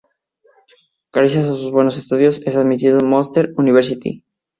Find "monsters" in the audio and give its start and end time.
3.07-3.53